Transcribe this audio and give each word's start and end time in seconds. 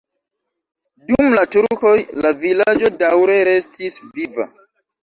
Dum 1.11 1.35
la 1.35 1.43
turkoj 1.57 1.93
la 2.25 2.33
vilaĝo 2.45 2.93
daŭre 3.05 3.39
restis 3.53 4.05
viva. 4.19 4.53